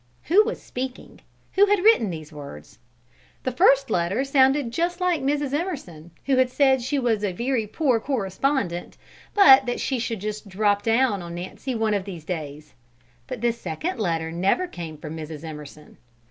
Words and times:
Who 0.23 0.43
was 0.45 0.59
speaking? 0.59 1.21
Who 1.53 1.67
had 1.67 1.83
written 1.83 2.09
these 2.09 2.33
words? 2.33 2.79
The 3.43 3.51
first 3.51 3.91
letter 3.91 4.23
sounded 4.23 4.71
just 4.71 4.99
like 4.99 5.21
Mrs. 5.21 5.53
Emerson, 5.53 6.09
who 6.25 6.37
had 6.37 6.49
said 6.49 6.81
she 6.81 6.97
was 6.97 7.23
a 7.23 7.31
very 7.33 7.67
poor 7.67 7.99
correspondent, 7.99 8.97
but 9.35 9.67
that 9.67 9.79
she 9.79 9.99
should 9.99 10.19
just 10.19 10.49
"drop 10.49 10.81
down" 10.81 11.21
on 11.21 11.35
Nancy 11.35 11.75
one 11.75 11.93
of 11.93 12.05
these 12.05 12.25
days; 12.25 12.73
but 13.27 13.41
this 13.41 13.61
second 13.61 13.99
letter 13.99 14.31
never 14.31 14.65
came 14.65 14.97
from 14.97 15.15
Mrs. 15.15 15.43
Emerson. 15.43 15.97